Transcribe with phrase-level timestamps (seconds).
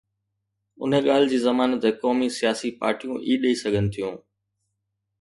[0.83, 4.15] ان ڳالهه جي ضمانت قومي سياسي پارٽيون ئي ڏئي سگهن ٿيون.